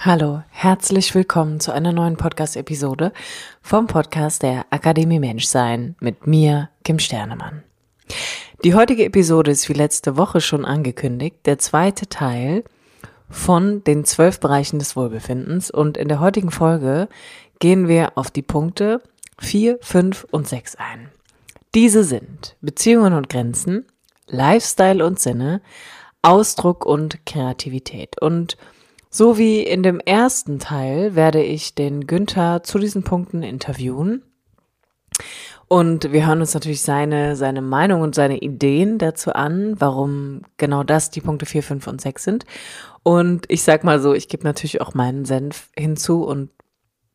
[0.00, 3.12] Hallo, herzlich willkommen zu einer neuen Podcast-Episode
[3.60, 7.64] vom Podcast der Akademie Menschsein mit mir, Kim Sternemann.
[8.62, 12.62] Die heutige Episode ist wie letzte Woche schon angekündigt, der zweite Teil
[13.28, 17.08] von den zwölf Bereichen des Wohlbefindens und in der heutigen Folge
[17.58, 19.02] gehen wir auf die Punkte
[19.40, 21.10] vier, fünf und sechs ein.
[21.74, 23.84] Diese sind Beziehungen und Grenzen,
[24.28, 25.60] Lifestyle und Sinne,
[26.22, 28.56] Ausdruck und Kreativität und
[29.10, 34.22] so wie in dem ersten Teil werde ich den Günther zu diesen Punkten interviewen.
[35.68, 40.82] Und wir hören uns natürlich seine, seine Meinung und seine Ideen dazu an, warum genau
[40.82, 42.46] das die Punkte 4, 5 und 6 sind.
[43.02, 46.50] Und ich sag mal so, ich gebe natürlich auch meinen Senf hinzu und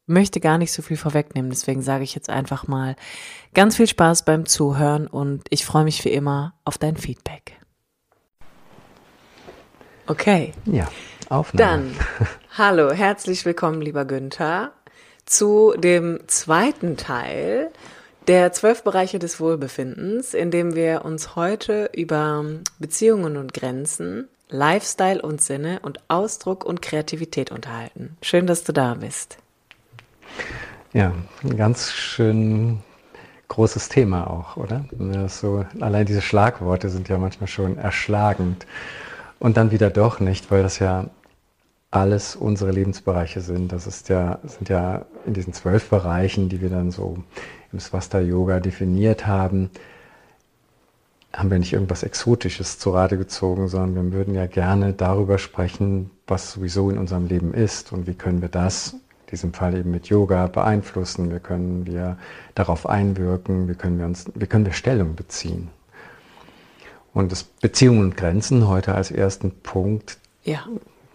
[0.06, 1.50] möchte gar nicht so viel vorwegnehmen.
[1.50, 2.96] Deswegen sage ich jetzt einfach mal
[3.54, 7.60] ganz viel Spaß beim Zuhören und ich freue mich wie immer auf dein Feedback.
[10.06, 10.54] Okay.
[10.66, 10.88] Ja.
[11.30, 11.94] Aufnahme.
[11.94, 11.96] Dann,
[12.58, 14.72] hallo, herzlich willkommen, lieber Günther,
[15.26, 17.72] zu dem zweiten Teil
[18.28, 22.46] der zwölf Bereiche des Wohlbefindens, in dem wir uns heute über
[22.80, 28.18] Beziehungen und Grenzen, Lifestyle und Sinne und Ausdruck und Kreativität unterhalten.
[28.22, 29.38] Schön, dass du da bist.
[30.94, 31.12] Ja,
[31.44, 32.80] ein ganz schön
[33.48, 34.86] großes Thema auch, oder?
[35.28, 38.66] So, allein diese Schlagworte sind ja manchmal schon erschlagend.
[39.44, 41.08] Und dann wieder doch nicht, weil das ja
[41.92, 43.74] alles unsere Lebensbereiche sind.
[43.74, 47.18] Das ist ja, sind ja in diesen zwölf Bereichen, die wir dann so
[47.74, 49.70] im Swasta Yoga definiert haben,
[51.34, 56.10] haben wir nicht irgendwas Exotisches zu Rate gezogen, sondern wir würden ja gerne darüber sprechen,
[56.26, 59.00] was sowieso in unserem Leben ist und wie können wir das, in
[59.32, 62.18] diesem Fall eben mit Yoga, beeinflussen, wie können wir
[62.56, 65.68] darauf einwirken, wie können wir uns, wie können wir Stellung beziehen.
[67.14, 70.18] Und das Beziehungen und Grenzen heute als ersten Punkt.
[70.44, 70.66] Ja.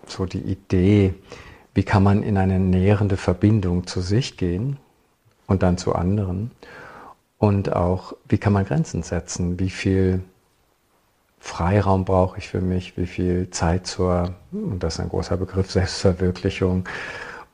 [0.07, 1.15] So die Idee,
[1.75, 4.79] wie kann man in eine nährende Verbindung zu sich gehen
[5.47, 6.51] und dann zu anderen?
[7.39, 10.23] Und auch, wie kann man Grenzen setzen, wie viel
[11.39, 15.70] Freiraum brauche ich für mich, wie viel Zeit zur, und das ist ein großer Begriff,
[15.70, 16.89] Selbstverwirklichung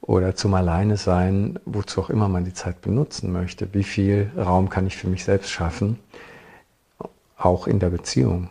[0.00, 4.68] oder zum Alleine sein, wozu auch immer man die Zeit benutzen möchte, wie viel Raum
[4.68, 5.98] kann ich für mich selbst schaffen,
[7.36, 8.48] auch in der Beziehung.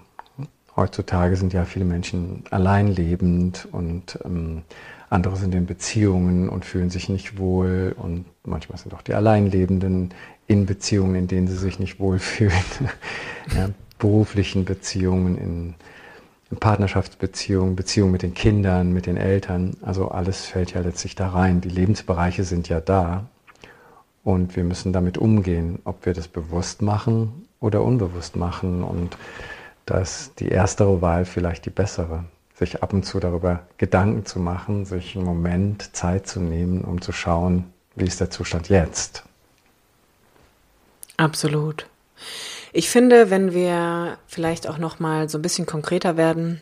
[0.75, 4.63] Heutzutage sind ja viele Menschen allein lebend und ähm,
[5.09, 10.13] andere sind in Beziehungen und fühlen sich nicht wohl und manchmal sind auch die Alleinlebenden
[10.47, 12.53] in Beziehungen, in denen sie sich nicht wohlfühlen,
[13.55, 15.75] ja, beruflichen Beziehungen, in
[16.59, 19.75] Partnerschaftsbeziehungen, Beziehungen mit den Kindern, mit den Eltern.
[19.81, 21.61] Also alles fällt ja letztlich da rein.
[21.61, 23.25] Die Lebensbereiche sind ja da
[24.23, 29.17] und wir müssen damit umgehen, ob wir das bewusst machen oder unbewusst machen und
[29.85, 32.25] da ist die erstere Wahl vielleicht die bessere.
[32.55, 37.01] Sich ab und zu darüber Gedanken zu machen, sich einen Moment Zeit zu nehmen, um
[37.01, 39.23] zu schauen, wie ist der Zustand jetzt.
[41.17, 41.87] Absolut.
[42.73, 46.61] Ich finde, wenn wir vielleicht auch noch mal so ein bisschen konkreter werden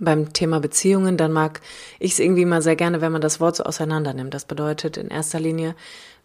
[0.00, 1.60] beim Thema Beziehungen, dann mag
[1.98, 4.34] ich es irgendwie mal sehr gerne, wenn man das Wort so auseinander nimmt.
[4.34, 5.74] Das bedeutet in erster Linie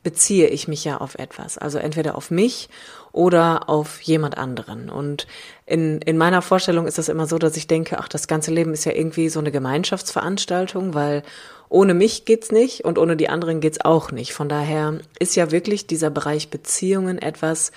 [0.04, 1.58] beziehe ich mich ja auf etwas.
[1.58, 2.70] Also entweder auf mich
[3.12, 4.90] oder auf jemand anderen.
[4.90, 5.28] Und
[5.66, 8.74] in, in meiner Vorstellung ist das immer so, dass ich denke, ach, das ganze Leben
[8.74, 11.24] ist ja irgendwie so eine Gemeinschaftsveranstaltung, weil
[11.68, 14.34] ohne mich geht's nicht und ohne die anderen geht's auch nicht.
[14.34, 17.72] Von daher ist ja wirklich dieser Bereich Beziehungen etwas,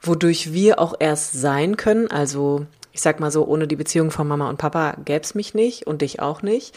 [0.00, 2.10] wodurch wir auch erst sein können.
[2.10, 5.86] Also ich sag mal so, ohne die Beziehung von Mama und Papa gäb's mich nicht
[5.86, 6.74] und dich auch nicht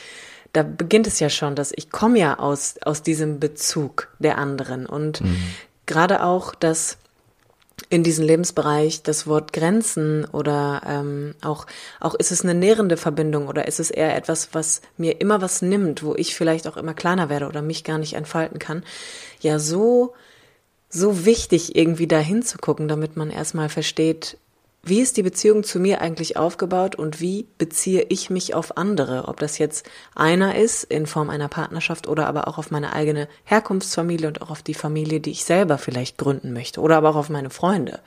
[0.54, 4.86] da beginnt es ja schon, dass ich komme ja aus, aus diesem Bezug der anderen.
[4.86, 5.38] Und mhm.
[5.86, 6.98] gerade auch, dass
[7.90, 11.66] in diesem Lebensbereich das Wort Grenzen oder ähm, auch,
[12.00, 15.62] auch ist es eine nährende Verbindung oder ist es eher etwas, was mir immer was
[15.62, 18.84] nimmt, wo ich vielleicht auch immer kleiner werde oder mich gar nicht entfalten kann,
[19.40, 20.14] ja so,
[20.90, 24.38] so wichtig irgendwie da hinzugucken, damit man erstmal versteht,
[24.82, 29.28] wie ist die Beziehung zu mir eigentlich aufgebaut und wie beziehe ich mich auf andere?
[29.28, 33.28] Ob das jetzt einer ist in Form einer Partnerschaft oder aber auch auf meine eigene
[33.44, 37.18] Herkunftsfamilie und auch auf die Familie, die ich selber vielleicht gründen möchte oder aber auch
[37.18, 38.00] auf meine Freunde.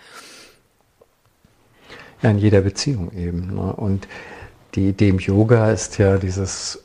[2.23, 3.55] Ja, in jeder Beziehung eben.
[3.55, 3.73] Ne?
[3.75, 4.09] Und
[4.75, 6.83] die Idee im Yoga ist ja dieses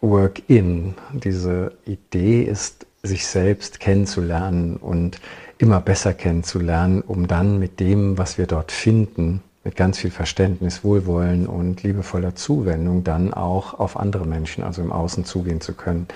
[0.00, 0.94] Work-in.
[1.12, 5.20] Diese Idee ist, sich selbst kennenzulernen und
[5.58, 10.84] immer besser kennenzulernen, um dann mit dem, was wir dort finden, mit ganz viel Verständnis,
[10.84, 16.06] Wohlwollen und liebevoller Zuwendung dann auch auf andere Menschen, also im Außen zugehen zu können.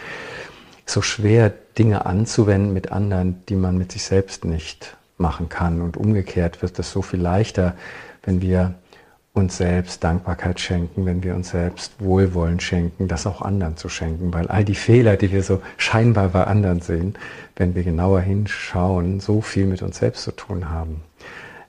[0.87, 5.81] So schwer Dinge anzuwenden mit anderen, die man mit sich selbst nicht machen kann.
[5.81, 7.75] Und umgekehrt wird es so viel leichter,
[8.23, 8.75] wenn wir
[9.35, 14.33] uns selbst Dankbarkeit schenken, wenn wir uns selbst Wohlwollen schenken, das auch anderen zu schenken,
[14.35, 17.15] weil all die Fehler, die wir so scheinbar bei anderen sehen,
[17.57, 21.03] wenn wir genauer hinschauen, so viel mit uns selbst zu tun haben.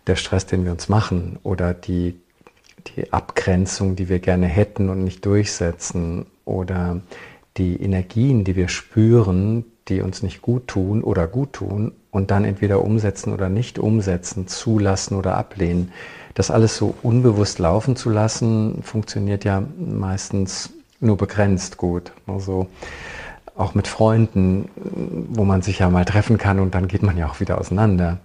[0.07, 2.19] Der Stress, den wir uns machen oder die,
[2.87, 6.99] die Abgrenzung, die wir gerne hätten und nicht durchsetzen oder
[7.55, 12.43] die Energien, die wir spüren, die uns nicht gut tun oder gut tun und dann
[12.43, 15.93] entweder umsetzen oder nicht umsetzen, zulassen oder ablehnen
[16.33, 22.11] das alles so unbewusst laufen zu lassen, funktioniert ja meistens nur begrenzt gut.
[22.27, 22.67] Also
[23.55, 24.69] auch mit Freunden,
[25.29, 28.17] wo man sich ja mal treffen kann und dann geht man ja auch wieder auseinander.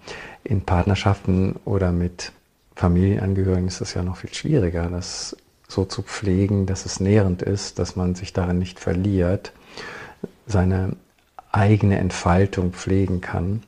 [0.45, 2.33] In Partnerschaften oder mit
[2.77, 7.79] Familienangehörigen ist es ja noch viel schwieriger, das so zu pflegen, dass es nährend ist,
[7.79, 9.53] dass man sich darin nicht verliert,
[10.47, 10.97] seine
[11.53, 13.63] eigene Entfaltung pflegen kann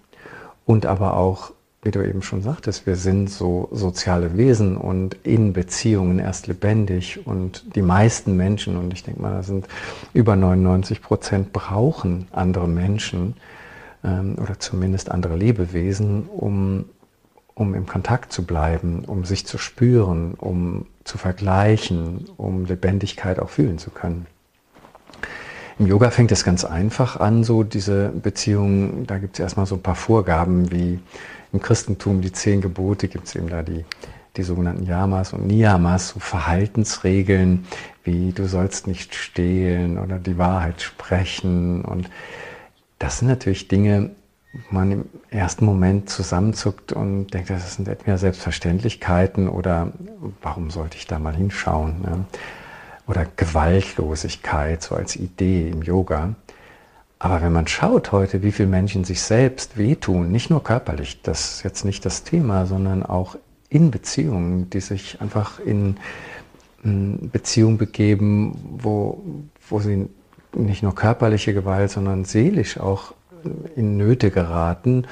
[0.64, 5.54] und aber auch wie du eben schon sagtest, wir sind so soziale Wesen und in
[5.54, 9.66] Beziehungen erst lebendig und die meisten Menschen, und ich denke mal, da sind
[10.12, 13.34] über 99 Prozent, brauchen andere Menschen
[14.04, 16.84] ähm, oder zumindest andere Lebewesen, um,
[17.54, 23.48] um im Kontakt zu bleiben, um sich zu spüren, um zu vergleichen, um Lebendigkeit auch
[23.48, 24.26] fühlen zu können.
[25.78, 29.76] Im Yoga fängt es ganz einfach an, so diese Beziehungen, da gibt es erstmal so
[29.76, 30.98] ein paar Vorgaben wie
[31.52, 33.84] im Christentum die zehn Gebote gibt es eben da die,
[34.36, 37.66] die sogenannten Yamas und Niyamas, so Verhaltensregeln
[38.04, 41.84] wie du sollst nicht stehlen oder die Wahrheit sprechen.
[41.84, 42.10] Und
[42.98, 44.10] das sind natürlich Dinge,
[44.52, 49.92] wo man im ersten Moment zusammenzuckt und denkt, das sind etwa Selbstverständlichkeiten oder
[50.42, 52.02] warum sollte ich da mal hinschauen?
[52.02, 52.24] Ne?
[53.06, 56.34] Oder Gewaltlosigkeit, so als Idee im Yoga.
[57.22, 61.56] Aber wenn man schaut heute, wie viele Menschen sich selbst wehtun, nicht nur körperlich, das
[61.56, 63.36] ist jetzt nicht das Thema, sondern auch
[63.68, 65.98] in Beziehungen, die sich einfach in
[66.82, 69.22] Beziehungen begeben, wo,
[69.68, 70.08] wo sie
[70.54, 73.12] nicht nur körperliche Gewalt, sondern seelisch auch
[73.76, 75.06] in Nöte geraten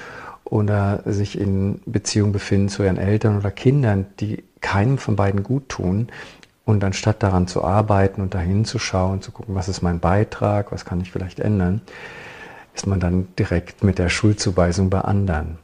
[0.45, 5.69] oder sich in Beziehung befinden zu ihren Eltern oder Kindern, die keinem von beiden gut
[5.69, 6.09] tun,
[6.69, 10.71] und anstatt daran zu arbeiten und dahin zu schauen, zu gucken, was ist mein Beitrag,
[10.71, 11.81] was kann ich vielleicht ändern,
[12.75, 15.57] ist man dann direkt mit der Schuldzuweisung bei anderen.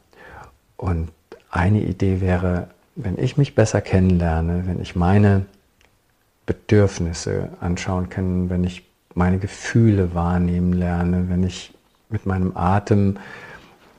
[0.77, 1.09] Und
[1.51, 5.45] eine Idee wäre, wenn ich mich besser kennenlerne, wenn ich meine
[6.47, 11.71] Bedürfnisse anschauen kann, wenn ich meine Gefühle wahrnehmen lerne, wenn ich
[12.09, 13.17] mit meinem Atem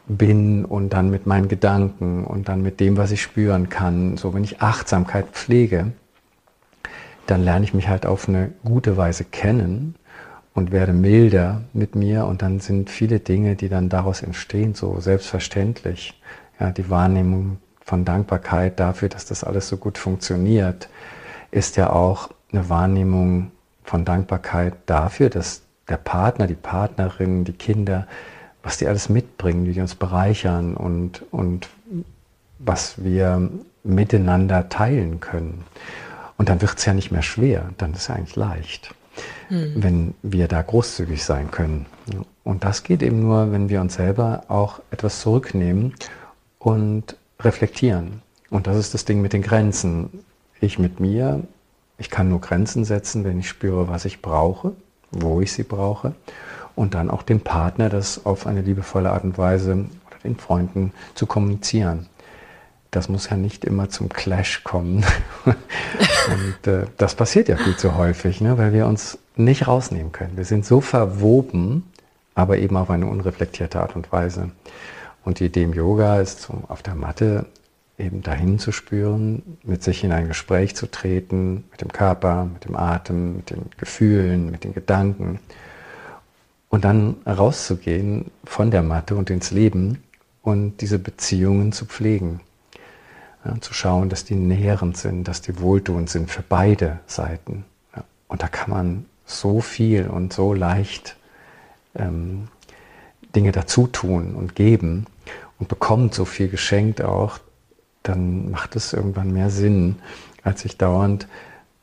[0.09, 4.35] bin und dann mit meinen Gedanken und dann mit dem, was ich spüren kann, so
[4.35, 5.93] wenn ich Achtsamkeit pflege,
[7.27, 9.95] dann lerne ich mich halt auf eine gute Weise kennen
[10.55, 15.01] und werde milder mit mir und dann sind viele Dinge, die dann daraus entstehen, so
[15.01, 16.21] selbstverständlich.
[16.59, 20.89] Ja, die Wahrnehmung von Dankbarkeit dafür, dass das alles so gut funktioniert,
[21.51, 23.51] ist ja auch eine Wahrnehmung
[23.85, 28.07] von Dankbarkeit dafür, dass der Partner, die Partnerin, die Kinder,
[28.63, 31.69] was die alles mitbringen, wie die uns bereichern und, und
[32.59, 33.49] was wir
[33.85, 35.65] miteinander teilen können.
[36.39, 38.95] Und dann wird es ja nicht mehr schwer, dann ist es eigentlich leicht,
[39.49, 39.73] mhm.
[39.77, 41.87] wenn wir da großzügig sein können.
[42.45, 45.95] Und das geht eben nur, wenn wir uns selber auch etwas zurücknehmen
[46.59, 48.23] und reflektieren.
[48.51, 50.25] Und das ist das Ding mit den Grenzen.
[50.61, 51.43] Ich mit mir,
[51.99, 54.73] ich kann nur Grenzen setzen, wenn ich spüre, was ich brauche,
[55.11, 56.15] wo ich sie brauche.
[56.75, 60.93] Und dann auch dem Partner das auf eine liebevolle Art und Weise oder den Freunden
[61.15, 62.09] zu kommunizieren
[62.91, 65.05] das muss ja nicht immer zum Clash kommen.
[65.45, 68.59] und äh, das passiert ja viel zu häufig, ne?
[68.59, 70.37] weil wir uns nicht rausnehmen können.
[70.37, 71.85] Wir sind so verwoben,
[72.35, 74.51] aber eben auf eine unreflektierte Art und Weise.
[75.25, 77.47] Und die Idee im Yoga ist, so auf der Matte
[77.99, 82.65] eben dahin zu spüren, mit sich in ein Gespräch zu treten, mit dem Körper, mit
[82.65, 85.41] dem Atem, mit den Gefühlen, mit den Gedanken.
[86.69, 90.03] Und dann rauszugehen von der Matte und ins Leben
[90.43, 92.41] und diese Beziehungen zu pflegen.
[93.47, 97.65] Ja, zu schauen, dass die nährend sind, dass die wohltuend sind für beide Seiten.
[97.95, 101.17] Ja, und da kann man so viel und so leicht
[101.95, 102.49] ähm,
[103.35, 105.07] Dinge dazu tun und geben
[105.59, 107.39] und bekommt so viel geschenkt auch,
[108.03, 109.97] dann macht es irgendwann mehr Sinn,
[110.43, 111.29] als sich dauernd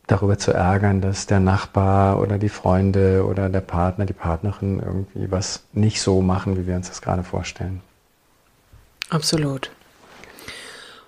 [0.08, 5.32] darüber zu ärgern, dass der Nachbar oder die Freunde oder der Partner, die Partnerin irgendwie
[5.32, 7.82] was nicht so machen, wie wir uns das gerade vorstellen.
[9.10, 9.72] Absolut.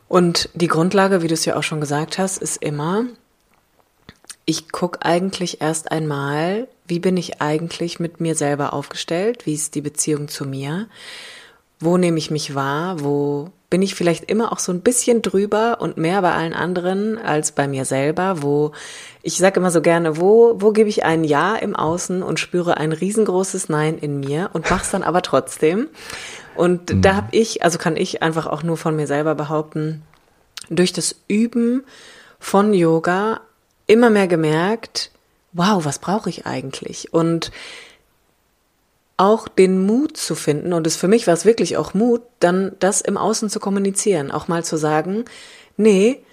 [0.07, 3.05] Und die Grundlage, wie du es ja auch schon gesagt hast, ist immer,
[4.45, 9.75] ich gucke eigentlich erst einmal, wie bin ich eigentlich mit mir selber aufgestellt, wie ist
[9.75, 10.87] die Beziehung zu mir?
[11.79, 15.81] Wo nehme ich mich wahr, wo bin ich vielleicht immer auch so ein bisschen drüber
[15.81, 18.71] und mehr bei allen anderen als bei mir selber, wo
[19.23, 22.77] ich sage immer so gerne, wo, wo gebe ich ein Ja im Außen und spüre
[22.77, 25.89] ein riesengroßes Nein in mir und mach's dann aber trotzdem.
[26.55, 27.01] Und mhm.
[27.01, 30.03] da habe ich, also kann ich einfach auch nur von mir selber behaupten,
[30.69, 31.83] durch das Üben
[32.39, 33.41] von Yoga
[33.87, 35.11] immer mehr gemerkt,
[35.53, 37.13] wow, was brauche ich eigentlich?
[37.13, 37.51] Und
[39.17, 42.75] auch den Mut zu finden, und es für mich war es wirklich auch Mut, dann
[42.79, 45.25] das im Außen zu kommunizieren, auch mal zu sagen,
[45.77, 46.24] nee,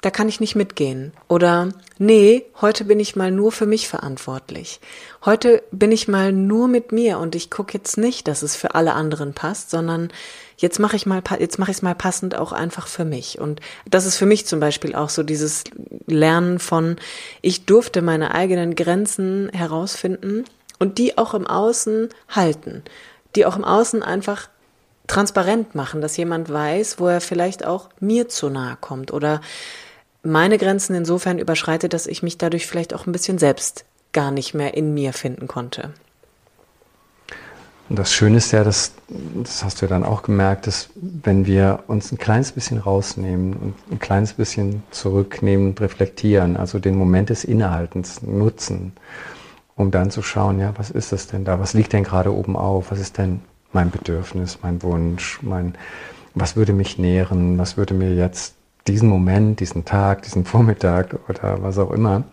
[0.00, 1.12] da kann ich nicht mitgehen.
[1.28, 4.80] Oder nee, heute bin ich mal nur für mich verantwortlich.
[5.24, 8.74] Heute bin ich mal nur mit mir und ich gucke jetzt nicht, dass es für
[8.74, 10.10] alle anderen passt, sondern
[10.56, 13.40] jetzt mache ich mal, jetzt mache ich es mal passend auch einfach für mich.
[13.40, 15.64] Und das ist für mich zum Beispiel auch so dieses
[16.06, 16.96] Lernen von,
[17.42, 20.44] ich durfte meine eigenen Grenzen herausfinden
[20.78, 22.82] und die auch im Außen halten,
[23.34, 24.48] die auch im Außen einfach
[25.08, 29.40] transparent machen, dass jemand weiß, wo er vielleicht auch mir zu nahe kommt oder
[30.22, 34.54] meine Grenzen insofern überschreitet, dass ich mich dadurch vielleicht auch ein bisschen selbst gar nicht
[34.54, 35.92] mehr in mir finden konnte.
[37.88, 41.46] Und das Schöne ist ja, dass, das hast du ja dann auch gemerkt, dass wenn
[41.46, 46.96] wir uns ein kleines bisschen rausnehmen und ein kleines bisschen zurücknehmen und reflektieren, also den
[46.96, 48.92] Moment des Innehaltens nutzen,
[49.74, 51.60] um dann zu schauen, ja, was ist das denn da?
[51.60, 52.90] Was liegt denn gerade oben auf?
[52.90, 53.40] Was ist denn
[53.72, 55.74] mein Bedürfnis, mein Wunsch, mein,
[56.34, 57.56] was würde mich nähren?
[57.56, 58.54] Was würde mir jetzt
[58.88, 62.24] diesen Moment, diesen Tag, diesen Vormittag oder was auch immer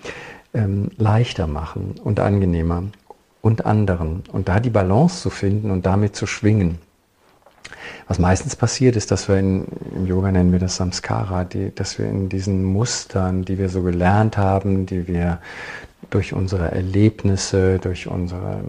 [0.54, 2.84] ähm, leichter machen und angenehmer
[3.42, 4.24] und anderen?
[4.32, 6.80] Und da die Balance zu finden und damit zu schwingen.
[8.08, 11.98] Was meistens passiert, ist, dass wir in, im Yoga nennen wir das Samskara, die, dass
[12.00, 15.40] wir in diesen Mustern, die wir so gelernt haben, die wir
[16.10, 18.62] durch unsere Erlebnisse, durch unsere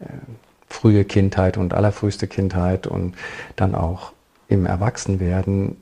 [0.00, 0.04] äh,
[0.68, 3.14] frühe Kindheit und allerfrüheste Kindheit und
[3.56, 4.12] dann auch
[4.48, 5.76] im Erwachsenwerden,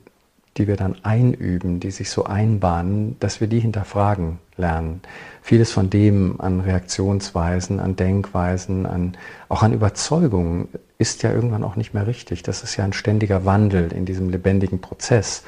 [0.57, 5.01] die wir dann einüben, die sich so einbahnen, dass wir die hinterfragen lernen.
[5.41, 9.17] Vieles von dem an Reaktionsweisen, an Denkweisen, an,
[9.49, 10.67] auch an Überzeugungen
[10.99, 12.43] ist ja irgendwann auch nicht mehr richtig.
[12.43, 15.43] Das ist ja ein ständiger Wandel in diesem lebendigen Prozess.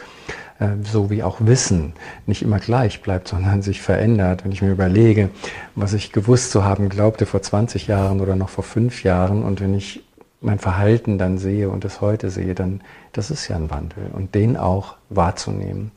[0.60, 1.94] Äh, so wie auch Wissen
[2.26, 4.44] nicht immer gleich bleibt, sondern sich verändert.
[4.44, 5.30] Wenn ich mir überlege,
[5.76, 9.62] was ich gewusst zu haben glaubte vor 20 Jahren oder noch vor fünf Jahren und
[9.62, 10.04] wenn ich
[10.42, 12.82] mein Verhalten dann sehe und es heute sehe, dann
[13.14, 15.92] das ist ja ein Wandel und den auch wahrzunehmen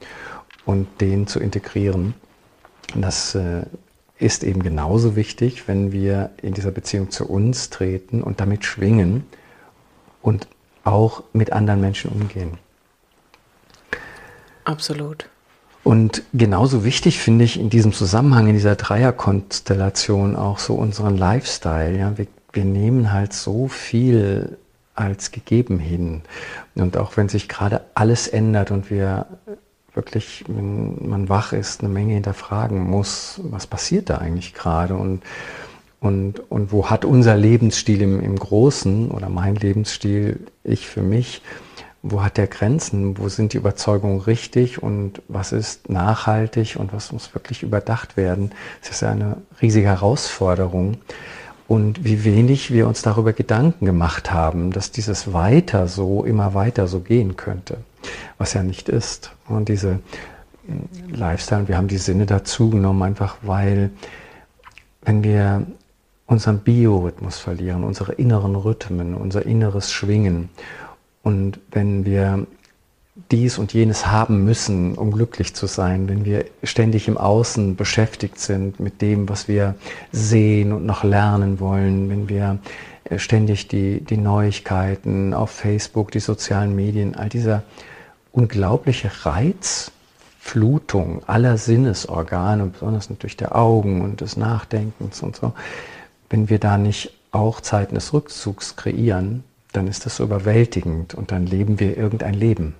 [0.64, 2.14] und den zu integrieren.
[2.95, 3.62] Das äh,
[4.18, 9.26] ist eben genauso wichtig, wenn wir in dieser Beziehung zu uns treten und damit schwingen
[10.23, 10.49] und
[10.85, 12.59] auch mit anderen Menschen umgehen.
[14.64, 15.28] Absolut.
[15.85, 21.97] Und genauso wichtig finde ich in diesem Zusammenhang, in dieser Dreierkonstellation auch so unseren Lifestyle.
[21.97, 24.59] Ja, wir, wir nehmen halt so viel
[24.95, 26.23] als gegeben hin.
[26.75, 29.26] Und auch wenn sich gerade alles ändert und wir
[29.95, 35.23] wirklich, wenn man wach ist, eine Menge hinterfragen muss, was passiert da eigentlich gerade und,
[36.00, 41.43] und, und wo hat unser Lebensstil im, im Großen oder mein Lebensstil, ich für mich,
[42.02, 47.11] wo hat der Grenzen, wo sind die Überzeugungen richtig und was ist nachhaltig und was
[47.12, 48.52] muss wirklich überdacht werden.
[48.81, 50.99] Das ist eine riesige Herausforderung.
[51.68, 56.88] Und wie wenig wir uns darüber Gedanken gemacht haben, dass dieses weiter so, immer weiter
[56.88, 57.76] so gehen könnte,
[58.38, 59.32] was ja nicht ist.
[59.46, 60.00] Und diese
[60.66, 63.90] hm, Lifestyle, wir haben die Sinne dazu genommen, einfach weil,
[65.02, 65.66] wenn wir
[66.26, 70.48] unseren Biorhythmus verlieren, unsere inneren Rhythmen, unser inneres Schwingen
[71.22, 72.46] und wenn wir
[73.30, 78.38] dies und jenes haben müssen, um glücklich zu sein, wenn wir ständig im Außen beschäftigt
[78.38, 79.75] sind mit dem, was wir
[80.12, 82.58] sehen und noch lernen wollen, wenn wir
[83.04, 87.62] äh, ständig die, die Neuigkeiten auf Facebook, die sozialen Medien, all dieser
[88.32, 95.52] unglaubliche Reizflutung aller Sinnesorgane, besonders natürlich der Augen und des Nachdenkens und so,
[96.30, 101.30] wenn wir da nicht auch Zeiten des Rückzugs kreieren, dann ist das so überwältigend und
[101.30, 102.75] dann leben wir irgendein Leben,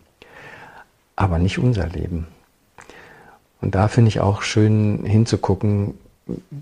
[1.19, 2.29] aber nicht unser Leben.
[3.61, 5.95] Und da finde ich auch schön hinzugucken,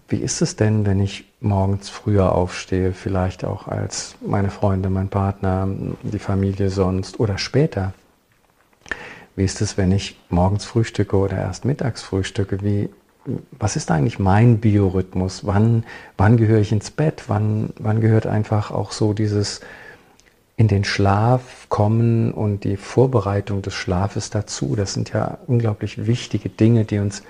[0.08, 5.08] wie ist es denn, wenn ich morgens früher aufstehe, vielleicht auch als meine Freunde, mein
[5.08, 5.68] Partner,
[6.02, 7.92] die Familie sonst oder später?
[9.34, 12.62] Wie ist es, wenn ich morgens frühstücke oder erst mittags frühstücke?
[12.62, 12.88] Wie,
[13.50, 15.44] was ist eigentlich mein Biorhythmus?
[15.44, 15.84] Wann,
[16.16, 17.24] wann gehöre ich ins Bett?
[17.26, 19.60] Wann, wann gehört einfach auch so dieses
[20.56, 24.74] in den Schlaf kommen und die Vorbereitung des Schlafes dazu.
[24.74, 27.22] Das sind ja unglaublich wichtige Dinge, die uns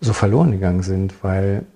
[0.00, 1.66] so verloren gegangen sind, weil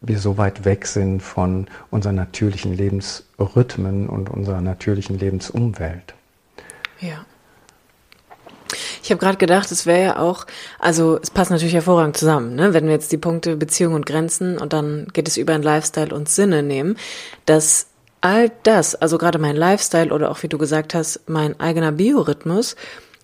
[0.00, 6.14] wir so weit weg sind von unseren natürlichen Lebensrhythmen und unserer natürlichen Lebensumwelt.
[7.00, 7.24] Ja.
[9.02, 10.46] Ich habe gerade gedacht, es wäre ja auch,
[10.78, 12.72] also es passt natürlich hervorragend zusammen, ne?
[12.72, 16.14] wenn wir jetzt die Punkte Beziehung und Grenzen und dann geht es über ein Lifestyle
[16.14, 16.96] und Sinne nehmen,
[17.46, 17.89] dass
[18.20, 22.76] all das, also gerade mein Lifestyle oder auch wie du gesagt hast, mein eigener Biorhythmus,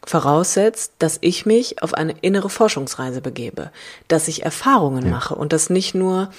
[0.06, 3.72] voraussetzt, dass ich mich auf eine innere Forschungsreise begebe,
[4.08, 5.10] dass ich Erfahrungen ja.
[5.10, 6.30] mache und das nicht nur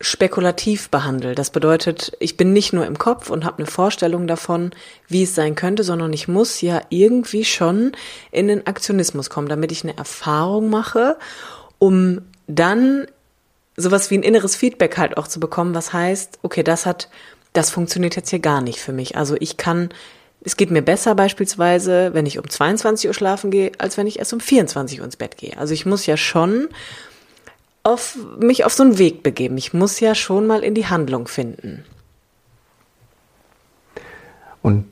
[0.00, 1.34] spekulativ behandle.
[1.34, 4.70] Das bedeutet, ich bin nicht nur im Kopf und habe eine Vorstellung davon,
[5.08, 7.92] wie es sein könnte, sondern ich muss ja irgendwie schon
[8.30, 11.18] in den Aktionismus kommen, damit ich eine Erfahrung mache,
[11.78, 13.06] um dann
[13.76, 17.10] sowas wie ein inneres Feedback halt auch zu bekommen, was heißt, okay, das hat,
[17.52, 19.16] das funktioniert jetzt hier gar nicht für mich.
[19.16, 19.90] Also ich kann,
[20.42, 24.18] es geht mir besser beispielsweise, wenn ich um 22 Uhr schlafen gehe, als wenn ich
[24.18, 25.56] erst um 24 Uhr ins Bett gehe.
[25.58, 26.68] Also ich muss ja schon
[27.82, 29.56] auf mich auf so einen Weg begeben.
[29.56, 31.84] Ich muss ja schon mal in die Handlung finden.
[34.62, 34.86] Und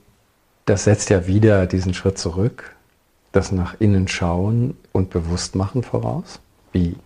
[0.64, 2.74] das setzt ja wieder diesen Schritt zurück,
[3.32, 6.40] das nach innen schauen und bewusst machen voraus,
[6.72, 6.96] wie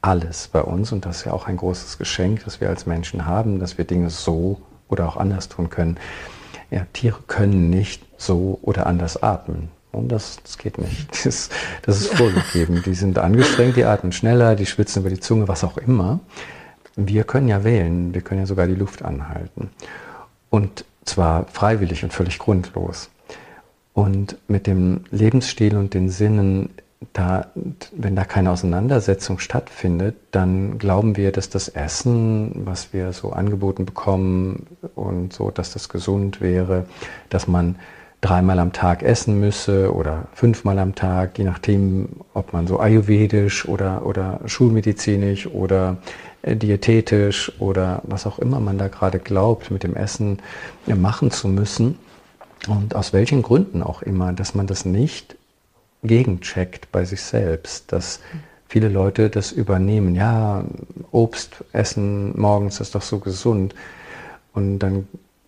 [0.00, 0.92] alles bei uns.
[0.92, 3.84] Und das ist ja auch ein großes Geschenk, das wir als Menschen haben, dass wir
[3.84, 4.60] Dinge so
[4.92, 5.96] oder auch anders tun können.
[6.70, 9.68] Ja, Tiere können nicht so oder anders atmen.
[9.90, 11.08] Und das, das geht nicht.
[11.24, 11.50] Das,
[11.82, 12.82] das ist vorgegeben.
[12.84, 16.20] Die sind angestrengt, die atmen schneller, die schwitzen über die Zunge, was auch immer.
[16.96, 19.70] Wir können ja wählen, wir können ja sogar die Luft anhalten.
[20.50, 23.10] Und zwar freiwillig und völlig grundlos.
[23.94, 26.70] Und mit dem Lebensstil und den Sinnen,
[27.12, 27.46] da,
[27.92, 33.84] wenn da keine Auseinandersetzung stattfindet, dann glauben wir, dass das Essen, was wir so angeboten
[33.84, 36.86] bekommen und so, dass das gesund wäre,
[37.28, 37.76] dass man
[38.20, 43.66] dreimal am Tag essen müsse oder fünfmal am Tag, je nachdem, ob man so ayurvedisch
[43.66, 45.98] oder, oder schulmedizinisch oder
[46.42, 50.38] äh, diätetisch oder was auch immer man da gerade glaubt, mit dem Essen
[50.86, 51.98] äh, machen zu müssen.
[52.68, 55.36] Und aus welchen Gründen auch immer, dass man das nicht
[56.02, 58.20] gegencheckt bei sich selbst, dass
[58.68, 60.14] viele Leute das übernehmen.
[60.14, 60.64] Ja,
[61.10, 63.74] Obst essen morgens ist doch so gesund.
[64.54, 65.06] Und dann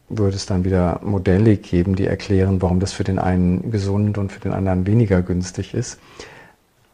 [0.08, 4.30] würde es dann wieder Modelle geben, die erklären, warum das für den einen gesund und
[4.30, 5.99] für den anderen weniger günstig ist.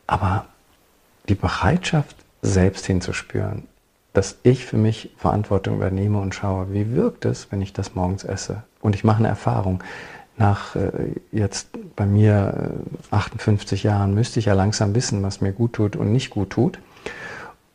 [0.06, 0.46] Aber
[1.28, 3.64] die Bereitschaft, selbst hinzuspüren,
[4.12, 8.24] dass ich für mich Verantwortung übernehme und schaue, wie wirkt es, wenn ich das morgens
[8.24, 8.62] esse.
[8.80, 9.82] Und ich mache eine Erfahrung.
[10.40, 12.72] Nach äh, jetzt bei mir
[13.10, 16.48] äh, 58 Jahren müsste ich ja langsam wissen, was mir gut tut und nicht gut
[16.48, 16.78] tut.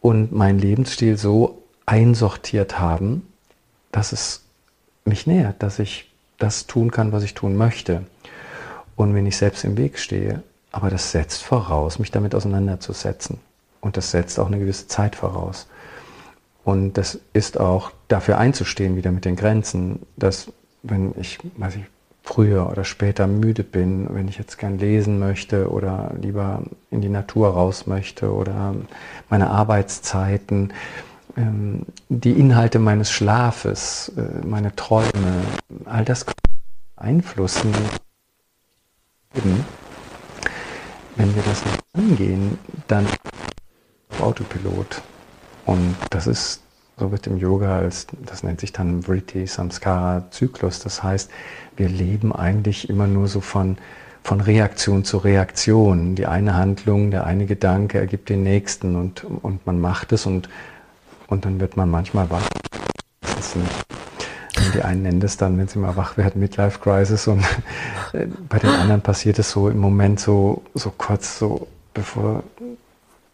[0.01, 3.27] Und meinen Lebensstil so einsortiert haben,
[3.91, 4.45] dass es
[5.05, 8.07] mich nähert, dass ich das tun kann, was ich tun möchte.
[8.95, 13.37] Und wenn ich selbst im Weg stehe, aber das setzt voraus, mich damit auseinanderzusetzen.
[13.79, 15.67] Und das setzt auch eine gewisse Zeit voraus.
[16.63, 20.51] Und das ist auch dafür einzustehen, wieder mit den Grenzen, dass
[20.81, 21.83] wenn ich, weiß ich,
[22.25, 27.09] früher oder später müde bin, wenn ich jetzt gern lesen möchte oder lieber in die
[27.09, 28.75] Natur raus möchte oder
[29.29, 30.73] meine Arbeitszeiten,
[31.37, 35.43] ähm, die Inhalte meines Schlafes, äh, meine Träume,
[35.85, 36.25] all das
[36.95, 37.71] beeinflussen.
[41.15, 42.57] Wenn wir das nicht angehen,
[42.87, 43.05] dann
[44.09, 45.01] auf Autopilot.
[45.65, 46.61] Und das ist,
[46.97, 50.79] so wird im Yoga als, das nennt sich dann Vritti Samskara Zyklus.
[50.79, 51.29] Das heißt,
[51.75, 53.77] wir leben eigentlich immer nur so von,
[54.23, 56.15] von Reaktion zu Reaktion.
[56.15, 60.49] Die eine Handlung, der eine Gedanke ergibt den nächsten und, und man macht es und
[61.27, 62.47] und dann wird man manchmal wach.
[64.73, 67.27] Die einen nennen das dann, wenn sie mal wach werden, Midlife Crisis.
[67.27, 67.43] Und
[68.13, 72.43] äh, bei den anderen passiert es so im Moment so, so kurz, so bevor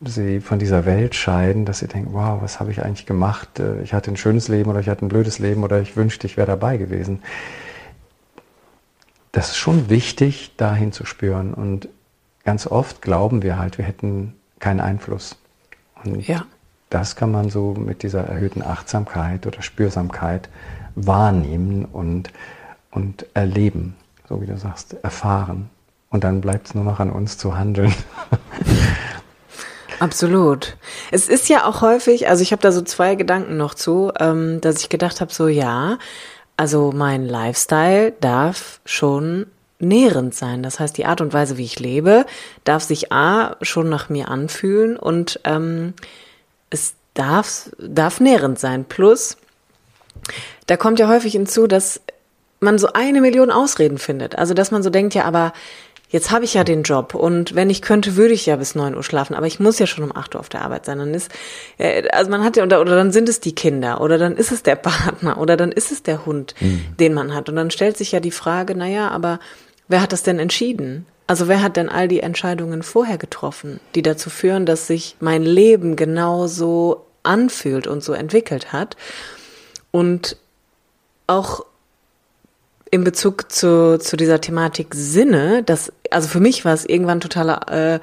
[0.04, 3.60] sie von dieser Welt scheiden, dass sie denken, wow, was habe ich eigentlich gemacht?
[3.60, 6.28] Äh, ich hatte ein schönes Leben oder ich hatte ein blödes Leben oder ich wünschte,
[6.28, 7.22] ich wäre dabei gewesen.
[9.32, 11.54] Das ist schon wichtig, dahin zu spüren.
[11.54, 11.88] Und
[12.44, 15.38] ganz oft glauben wir halt, wir hätten keinen Einfluss.
[16.04, 16.46] Und ja
[16.92, 20.50] das kann man so mit dieser erhöhten Achtsamkeit oder Spürsamkeit
[20.96, 22.32] wahrnehmen und,
[22.92, 23.96] und erleben,
[24.28, 25.70] so wie du sagst, erfahren.
[26.10, 27.94] Und dann bleibt es nur noch an uns zu handeln.
[30.02, 30.78] Absolut.
[31.12, 34.60] Es ist ja auch häufig, also ich habe da so zwei Gedanken noch zu, ähm,
[34.60, 36.00] dass ich gedacht habe, so ja,
[36.58, 39.46] also mein Lifestyle darf schon
[39.78, 40.64] nährend sein.
[40.64, 42.26] Das heißt, die Art und Weise, wie ich lebe,
[42.64, 45.94] darf sich A schon nach mir anfühlen und ähm,
[46.72, 48.86] es darf, darf nährend sein.
[48.86, 49.38] Plus,
[50.66, 52.02] da kommt ja häufig hinzu, dass
[52.60, 54.36] man so eine Million Ausreden findet.
[54.36, 55.54] Also, dass man so denkt, ja, aber
[56.12, 58.96] jetzt habe ich ja den Job und wenn ich könnte, würde ich ja bis neun
[58.96, 61.00] Uhr schlafen, aber ich muss ja schon um acht Uhr auf der Arbeit sein.
[61.00, 61.32] Dann ist,
[62.12, 64.62] also man hat ja, oder, oder dann sind es die Kinder oder dann ist es
[64.62, 66.96] der Partner oder dann ist es der Hund, mhm.
[67.00, 67.50] den man hat.
[67.50, 69.40] Und dann stellt sich ja die Frage, naja, aber
[69.88, 71.06] wer hat das denn entschieden?
[71.28, 75.44] Also wer hat denn all die Entscheidungen vorher getroffen, die dazu führen, dass sich mein
[75.44, 78.98] Leben genauso anfühlt und so entwickelt hat?
[79.92, 80.36] Und
[81.28, 81.66] auch
[82.92, 87.96] in Bezug zu, zu dieser Thematik Sinne, das, also für mich war es irgendwann totaler
[87.96, 88.00] äh,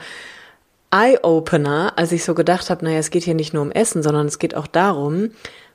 [0.91, 4.27] Eye-Opener, als ich so gedacht habe, naja, es geht hier nicht nur um Essen, sondern
[4.27, 5.31] es geht auch darum,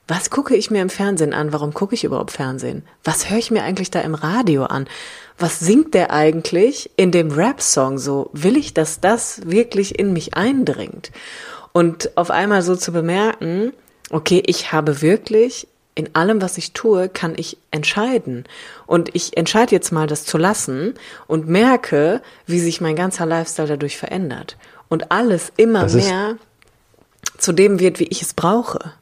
[0.07, 1.53] was gucke ich mir im Fernsehen an?
[1.53, 2.83] Warum gucke ich überhaupt Fernsehen?
[3.03, 4.87] Was höre ich mir eigentlich da im Radio an?
[5.37, 8.29] Was singt der eigentlich in dem Rap-Song so?
[8.33, 11.11] Will ich, dass das wirklich in mich eindringt?
[11.71, 13.71] Und auf einmal so zu bemerken,
[14.09, 18.45] okay, ich habe wirklich in allem, was ich tue, kann ich entscheiden.
[18.87, 20.95] Und ich entscheide jetzt mal, das zu lassen
[21.27, 24.57] und merke, wie sich mein ganzer Lifestyle dadurch verändert.
[24.89, 26.37] Und alles immer mehr
[27.37, 28.93] zu dem wird, wie ich es brauche.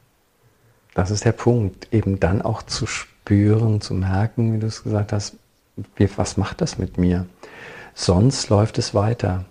[0.94, 5.12] Das ist der Punkt, eben dann auch zu spüren, zu merken, wie du es gesagt
[5.12, 5.36] hast,
[5.96, 7.26] wie, was macht das mit mir?
[7.94, 9.44] Sonst läuft es weiter.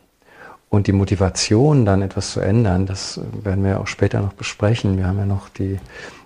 [0.71, 4.95] Und die Motivation, dann etwas zu ändern, das werden wir auch später noch besprechen.
[4.95, 5.79] Wir haben ja noch die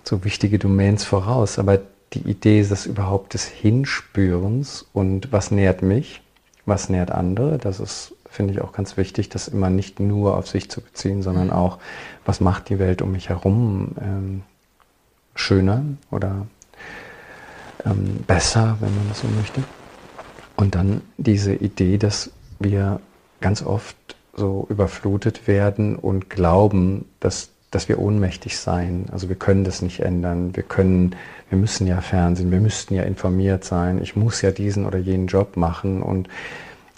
[0.04, 1.58] so wichtige Domains voraus.
[1.58, 1.80] Aber
[2.12, 6.22] die Idee ist das überhaupt des Hinspürens und was nährt mich,
[6.64, 10.46] was nährt andere, das ist, finde ich, auch ganz wichtig, das immer nicht nur auf
[10.46, 11.78] sich zu beziehen, sondern auch,
[12.24, 14.42] was macht die Welt um mich herum ähm,
[15.34, 15.82] schöner
[16.12, 16.46] oder
[17.84, 19.64] ähm, besser, wenn man das so möchte.
[20.54, 22.30] Und dann diese Idee, dass
[22.60, 23.00] wir
[23.40, 23.96] ganz oft
[24.36, 29.06] so überflutet werden und glauben, dass, dass wir ohnmächtig sein.
[29.10, 30.54] Also wir können das nicht ändern.
[30.54, 31.16] Wir können,
[31.48, 34.00] wir müssen ja Fernsehen, wir müssten ja informiert sein.
[34.02, 36.02] Ich muss ja diesen oder jenen Job machen.
[36.02, 36.28] Und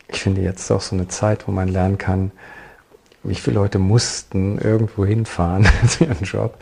[0.09, 2.33] ich finde jetzt auch so eine Zeit, wo man lernen kann,
[3.25, 6.59] wie viele Leute mussten irgendwo hinfahren zu ihrem Job?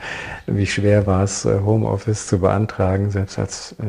[0.47, 3.11] Wie schwer war es, äh, Homeoffice zu beantragen?
[3.11, 3.85] Selbst als äh,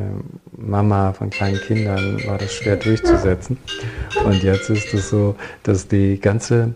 [0.58, 3.58] Mama von kleinen Kindern war das schwer durchzusetzen.
[4.26, 6.76] Und jetzt ist es so, dass die ganze,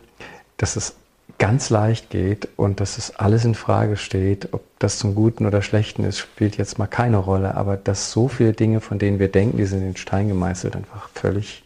[0.58, 0.96] dass es
[1.38, 5.62] ganz leicht geht und dass es alles in Frage steht, ob das zum Guten oder
[5.62, 7.56] Schlechten ist, spielt jetzt mal keine Rolle.
[7.56, 10.76] Aber dass so viele Dinge, von denen wir denken, die sind in den Stein gemeißelt,
[10.76, 11.64] einfach völlig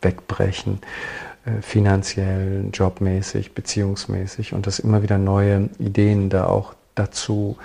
[0.00, 0.78] wegbrechen.
[1.46, 7.56] Äh, finanziell, jobmäßig, beziehungsmäßig und dass immer wieder neue Ideen da auch dazu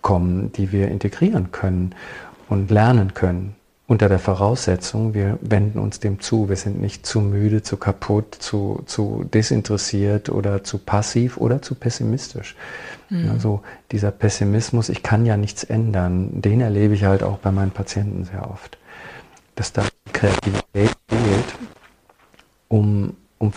[0.00, 1.94] kommen, die wir integrieren können
[2.48, 3.54] und lernen können.
[3.86, 6.48] Unter der Voraussetzung, wir wenden uns dem zu.
[6.48, 11.74] Wir sind nicht zu müde, zu kaputt, zu, zu desinteressiert oder zu passiv oder zu
[11.74, 12.56] pessimistisch.
[13.10, 13.28] Mhm.
[13.28, 17.72] Also dieser Pessimismus, ich kann ja nichts ändern, den erlebe ich halt auch bei meinen
[17.72, 18.78] Patienten sehr oft.
[19.56, 20.96] Dass da Kreativität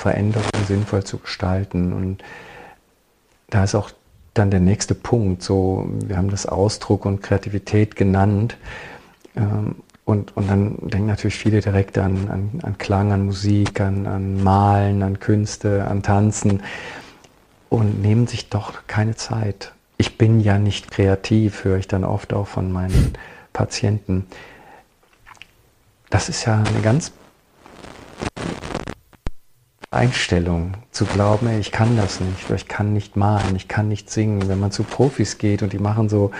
[0.05, 1.91] Veränderungen sinnvoll zu gestalten.
[1.91, 2.23] Und
[3.49, 3.89] da ist auch
[4.35, 5.41] dann der nächste Punkt.
[5.41, 8.55] So, wir haben das Ausdruck und Kreativität genannt.
[9.35, 14.05] Ähm, und, und dann denken natürlich viele direkt an, an, an Klang, an Musik, an,
[14.05, 16.61] an Malen, an Künste, an Tanzen
[17.69, 19.71] und nehmen sich doch keine Zeit.
[19.97, 23.15] Ich bin ja nicht kreativ, höre ich dann oft auch von meinen
[23.53, 24.27] Patienten.
[26.11, 27.11] Das ist ja eine ganz
[29.95, 34.09] Einstellung, zu glauben, ey, ich kann das nicht, ich kann nicht malen, ich kann nicht
[34.09, 34.47] singen.
[34.47, 36.31] Wenn man zu Profis geht und die machen so,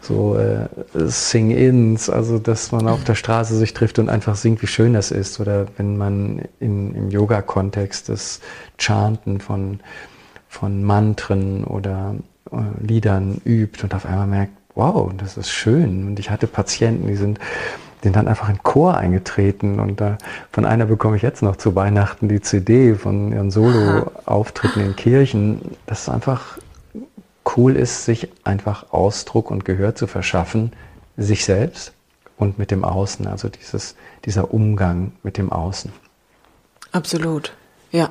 [0.00, 4.66] so äh, Sing-Ins, also dass man auf der Straße sich trifft und einfach singt, wie
[4.66, 5.40] schön das ist.
[5.40, 8.40] Oder wenn man in, im Yoga-Kontext das
[8.78, 9.80] Chanten von,
[10.48, 12.16] von Mantren oder
[12.50, 16.06] äh, Liedern übt und auf einmal merkt, wow, das ist schön.
[16.06, 17.38] Und ich hatte Patienten, die sind
[18.04, 20.18] sind dann einfach in Chor eingetreten und da
[20.52, 25.76] von einer bekomme ich jetzt noch zu Weihnachten die CD von ihren Solo-Auftritten in Kirchen,
[25.86, 26.58] dass es einfach
[27.56, 30.72] cool ist, sich einfach Ausdruck und Gehör zu verschaffen,
[31.16, 31.92] sich selbst
[32.36, 35.90] und mit dem Außen, also dieses, dieser Umgang mit dem Außen.
[36.92, 37.54] Absolut,
[37.90, 38.10] ja.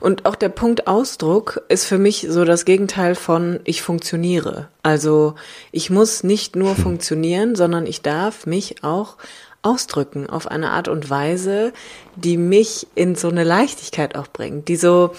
[0.00, 4.68] Und auch der Punkt Ausdruck ist für mich so das Gegenteil von ich funktioniere.
[4.82, 5.34] Also
[5.72, 6.82] ich muss nicht nur hm.
[6.82, 9.16] funktionieren, sondern ich darf mich auch
[9.62, 11.72] ausdrücken auf eine Art und Weise,
[12.14, 15.12] die mich in so eine Leichtigkeit auch bringt, die so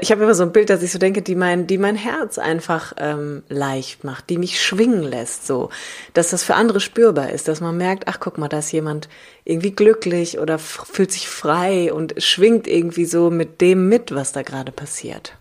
[0.00, 2.38] ich habe immer so ein Bild, dass ich so denke, die mein, die mein Herz
[2.38, 5.70] einfach ähm, leicht macht, die mich schwingen lässt, so,
[6.14, 9.08] dass das für andere spürbar ist, dass man merkt, ach guck mal, da ist jemand
[9.44, 14.42] irgendwie glücklich oder fühlt sich frei und schwingt irgendwie so mit dem mit, was da
[14.42, 15.34] gerade passiert.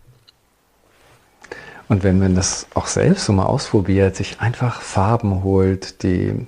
[1.89, 6.47] Und wenn man das auch selbst so mal ausprobiert, sich einfach Farben holt, die,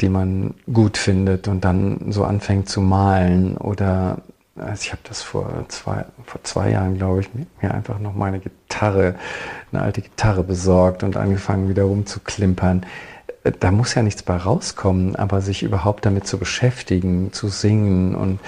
[0.00, 4.22] die man gut findet und dann so anfängt zu malen oder
[4.58, 7.28] also ich habe das vor zwei, vor zwei Jahren, glaube ich,
[7.60, 9.16] mir einfach noch meine Gitarre,
[9.72, 12.86] eine alte Gitarre besorgt und angefangen wieder rumzuklimpern.
[13.60, 18.40] da muss ja nichts bei rauskommen, aber sich überhaupt damit zu beschäftigen, zu singen und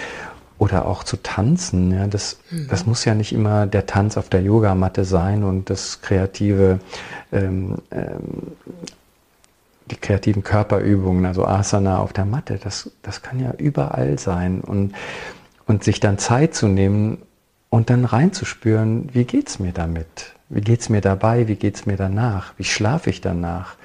[0.59, 2.67] oder auch zu tanzen, ja, das, mhm.
[2.69, 6.81] das muss ja nicht immer der Tanz auf der Yogamatte sein und das kreative,
[7.33, 8.57] ähm, ähm,
[9.87, 14.95] die kreativen Körperübungen, also Asana auf der Matte, das, das kann ja überall sein und,
[15.69, 17.19] und sich dann Zeit zu nehmen
[17.71, 20.35] und dann reinzuspüren, wie geht's mir damit?
[20.49, 21.47] Wie geht's mir dabei?
[21.47, 22.55] Wie geht's mir danach?
[22.57, 23.77] Wie schlafe ich danach?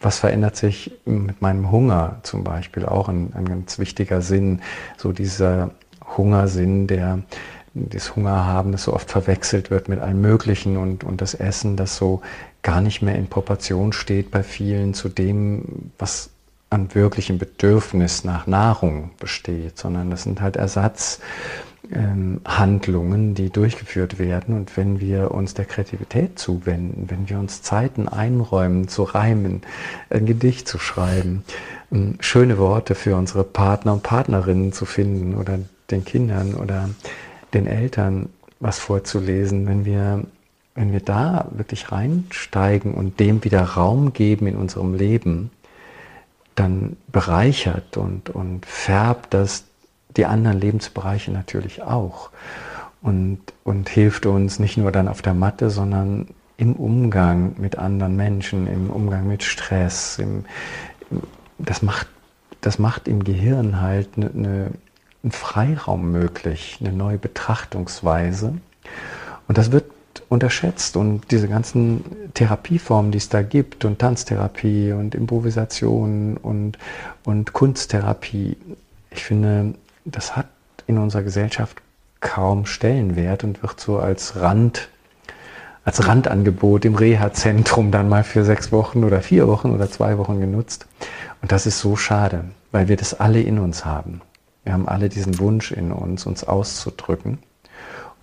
[0.00, 4.62] was verändert sich mit meinem Hunger zum Beispiel auch ein, ein ganz wichtiger Sinn,
[4.96, 5.72] so dieser
[6.16, 7.20] Hungersinn, der
[7.74, 11.96] das Hungerhaben, das so oft verwechselt wird mit allem Möglichen und, und das Essen, das
[11.96, 12.22] so
[12.62, 16.30] gar nicht mehr in Proportion steht bei vielen zu dem, was
[16.70, 21.20] an wirklichem Bedürfnis nach Nahrung besteht, sondern das sind halt Ersatz
[21.92, 22.40] ähm,
[23.34, 24.56] die durchgeführt werden.
[24.56, 29.62] Und wenn wir uns der Kreativität zuwenden, wenn wir uns Zeiten einräumen, zu reimen,
[30.08, 31.44] ein Gedicht zu schreiben,
[31.90, 35.58] ähm, schöne Worte für unsere Partner und Partnerinnen zu finden oder
[35.90, 36.88] den Kindern oder
[37.52, 38.28] den Eltern
[38.60, 40.22] was vorzulesen, wenn wir,
[40.74, 45.50] wenn wir da wirklich reinsteigen und dem wieder Raum geben in unserem Leben,
[46.60, 49.64] dann bereichert und, und färbt das
[50.16, 52.30] die anderen Lebensbereiche natürlich auch.
[53.02, 58.14] Und, und hilft uns nicht nur dann auf der Matte, sondern im Umgang mit anderen
[58.16, 60.18] Menschen, im Umgang mit Stress.
[60.18, 60.44] Im,
[61.58, 62.08] das, macht,
[62.60, 64.70] das macht im Gehirn halt eine, eine,
[65.22, 68.52] einen Freiraum möglich, eine neue Betrachtungsweise.
[69.48, 69.86] Und das wird
[70.30, 76.78] unterschätzt und diese ganzen Therapieformen, die es da gibt und Tanztherapie und Improvisation und,
[77.24, 78.56] und Kunsttherapie,
[79.10, 80.46] ich finde, das hat
[80.86, 81.82] in unserer Gesellschaft
[82.20, 84.88] kaum Stellenwert und wird so als Rand,
[85.84, 90.38] als Randangebot im Reha-Zentrum dann mal für sechs Wochen oder vier Wochen oder zwei Wochen
[90.38, 90.86] genutzt.
[91.42, 94.20] Und das ist so schade, weil wir das alle in uns haben.
[94.62, 97.38] Wir haben alle diesen Wunsch in uns, uns auszudrücken,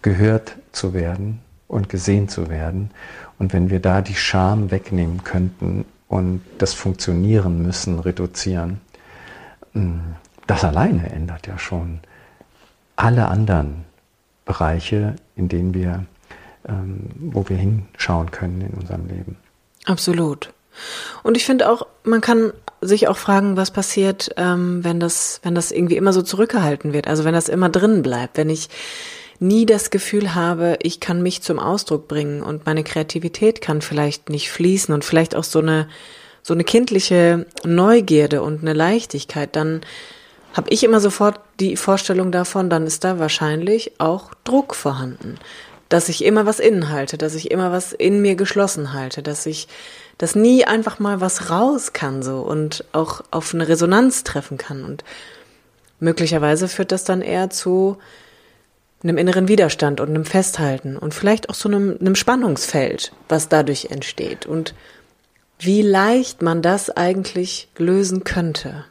[0.02, 2.92] gehört zu werden und gesehen zu werden.
[3.40, 8.82] Und wenn wir da die Scham wegnehmen könnten und das Funktionieren müssen reduzieren,
[9.74, 10.16] hm,
[10.48, 12.00] das alleine ändert ja schon
[12.96, 13.86] alle anderen
[14.46, 16.06] Bereiche, in denen wir,
[16.68, 19.38] ähm, wo wir hinschauen können in unserem Leben.
[19.86, 20.54] Absolut.
[21.24, 25.56] Und ich finde auch, man kann sich auch fragen, was passiert, ähm, wenn das, wenn
[25.56, 27.08] das irgendwie immer so zurückgehalten wird.
[27.08, 28.70] Also wenn das immer drin bleibt, wenn ich
[29.40, 34.30] nie das Gefühl habe, ich kann mich zum Ausdruck bringen und meine Kreativität kann vielleicht
[34.30, 35.88] nicht fließen und vielleicht auch so eine,
[36.42, 39.82] so eine kindliche Neugierde und eine Leichtigkeit, dann
[40.54, 45.36] habe ich immer sofort die Vorstellung davon, dann ist da wahrscheinlich auch Druck vorhanden.
[45.88, 49.46] Dass ich immer was innen halte, dass ich immer was in mir geschlossen halte, dass
[49.46, 49.68] ich,
[50.18, 54.84] dass nie einfach mal was raus kann so und auch auf eine Resonanz treffen kann.
[54.84, 55.06] Und
[56.00, 57.98] möglicherweise führt das dann eher zu
[59.04, 63.86] einem inneren Widerstand und einem Festhalten und vielleicht auch zu einem, einem Spannungsfeld, was dadurch
[63.92, 64.46] entsteht.
[64.46, 64.74] Und
[65.60, 68.86] wie leicht man das eigentlich lösen könnte.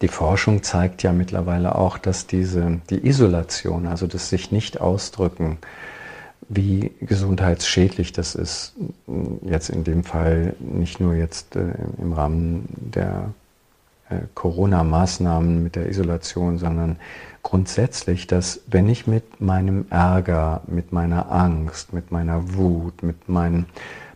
[0.00, 5.58] Die Forschung zeigt ja mittlerweile auch, dass diese, die Isolation, also das sich nicht ausdrücken,
[6.48, 8.74] wie gesundheitsschädlich das ist,
[9.42, 13.32] jetzt in dem Fall nicht nur jetzt äh, im Rahmen der
[14.08, 16.96] äh, Corona-Maßnahmen mit der Isolation, sondern
[17.48, 23.64] grundsätzlich, dass wenn ich mit meinem Ärger, mit meiner Angst, mit meiner Wut, mit, mein,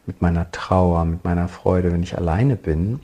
[0.05, 3.01] mit meiner Trauer, mit meiner Freude, wenn ich alleine bin,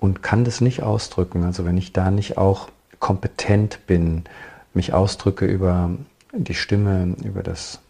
[0.00, 1.44] und kann das nicht ausdrücken.
[1.44, 4.24] Also wenn ich da nicht auch kompetent bin,
[4.72, 5.90] mich ausdrücke über
[6.32, 7.80] die Stimme, über das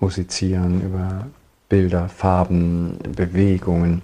[0.00, 1.28] Musizieren, über
[1.70, 4.02] Bilder, Farben, Bewegungen,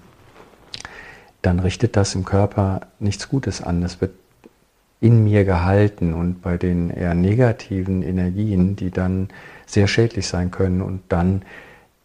[1.43, 3.83] dann richtet das im Körper nichts Gutes an.
[3.83, 4.13] Das wird
[5.01, 9.29] in mir gehalten und bei den eher negativen Energien, die dann
[9.67, 11.43] sehr schädlich sein können und dann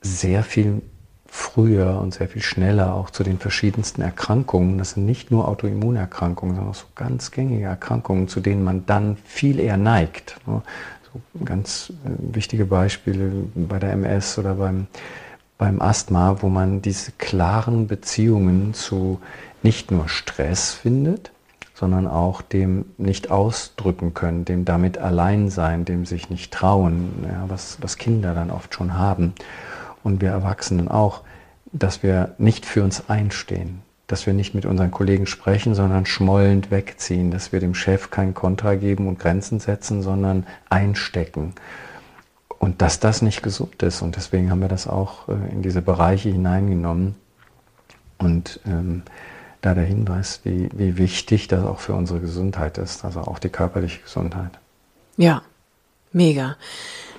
[0.02, 0.82] sehr viel
[1.26, 4.78] früher und sehr viel schneller auch zu den verschiedensten Erkrankungen.
[4.78, 9.18] Das sind nicht nur Autoimmunerkrankungen, sondern auch so ganz gängige Erkrankungen, zu denen man dann
[9.26, 10.40] viel eher neigt.
[10.46, 10.62] So
[11.44, 14.86] ganz äh, wichtige Beispiele bei der MS oder beim,
[15.58, 19.20] beim Asthma, wo man diese klaren Beziehungen zu
[19.64, 21.32] nicht nur Stress findet,
[21.74, 27.46] sondern auch dem nicht ausdrücken können, dem damit allein sein, dem sich nicht trauen, ja,
[27.48, 29.34] was, was Kinder dann oft schon haben
[30.04, 31.22] und wir Erwachsenen auch,
[31.72, 36.70] dass wir nicht für uns einstehen, dass wir nicht mit unseren Kollegen sprechen, sondern schmollend
[36.70, 41.54] wegziehen, dass wir dem Chef kein Kontra geben und Grenzen setzen, sondern einstecken.
[42.60, 44.02] Und dass das nicht gesund ist.
[44.02, 47.16] Und deswegen haben wir das auch äh, in diese Bereiche hineingenommen.
[48.20, 49.02] Und ähm,
[49.64, 53.50] da der Hinweis, wie, wie wichtig das auch für unsere Gesundheit ist, also auch die
[53.50, 54.52] körperliche Gesundheit.
[55.16, 55.42] Ja,
[56.12, 56.58] mega.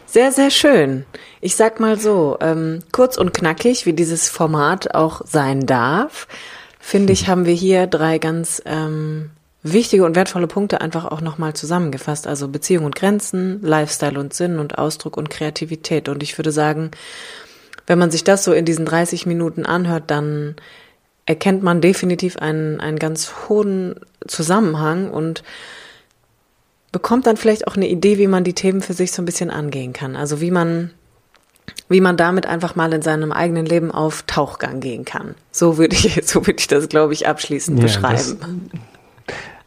[0.07, 1.07] Sehr, sehr schön.
[1.41, 6.29] Ich sag mal so, ähm, kurz und knackig, wie dieses Format auch sein darf,
[6.79, 9.31] finde ich, haben wir hier drei ganz ähm,
[9.63, 12.27] wichtige und wertvolle Punkte einfach auch nochmal zusammengefasst.
[12.27, 16.11] Also Beziehung und Grenzen, Lifestyle und Sinn und Ausdruck und Kreativität.
[16.11, 16.91] Und ich würde sagen,
[17.87, 20.57] wenn man sich das so in diesen 30 Minuten anhört, dann
[21.27, 25.43] erkennt man definitiv einen, einen ganz hohen Zusammenhang und
[26.93, 29.51] bekommt dann vielleicht auch eine Idee, wie man die Themen für sich so ein bisschen
[29.51, 30.17] angehen kann.
[30.17, 30.91] Also wie man,
[31.89, 35.35] wie man damit einfach mal in seinem eigenen Leben auf Tauchgang gehen kann.
[35.51, 38.71] So würde ich, so würde ich das, glaube ich, abschließend ja, beschreiben.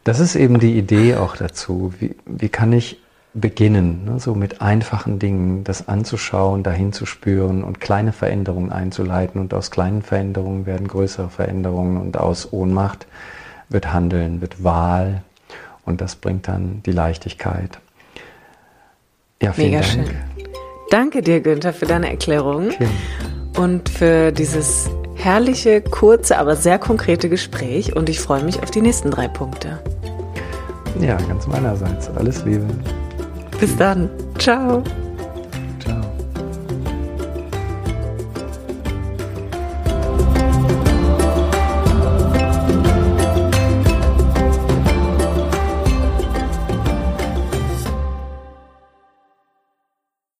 [0.04, 1.92] Das, das, ist eben die Idee auch dazu.
[1.98, 2.98] Wie, wie kann ich
[3.34, 9.40] beginnen, ne, so mit einfachen Dingen, das anzuschauen, dahin zu spüren und kleine Veränderungen einzuleiten.
[9.40, 13.06] Und aus kleinen Veränderungen werden größere Veränderungen und aus Ohnmacht
[13.68, 15.22] wird Handeln, wird Wahl,
[15.88, 17.78] und das bringt dann die Leichtigkeit.
[19.42, 19.92] Ja, vielen Mega Dank.
[19.92, 20.46] schön.
[20.90, 22.88] Danke dir, Günther, für deine Erklärung okay.
[23.56, 27.96] und für dieses herrliche, kurze, aber sehr konkrete Gespräch.
[27.96, 29.78] Und ich freue mich auf die nächsten drei Punkte.
[31.00, 32.10] Ja, ganz meinerseits.
[32.10, 32.66] Alles Liebe.
[33.58, 34.08] Bis dann.
[34.38, 34.82] Ciao.